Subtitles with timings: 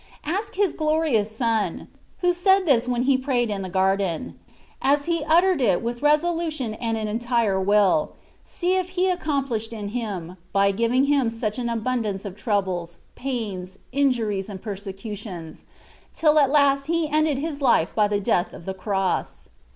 [0.25, 1.87] Ask His glorious Son,
[2.21, 4.33] who said this when He prayed in the garden;
[4.81, 9.89] as He uttered it with resolution and an entire will, see if He accomplished in
[9.89, 15.65] Him, by giving Him such an abundance of troubles, pains^ injuries, and persecutions,
[16.15, 19.49] till at last He ended His life by the death of the cross.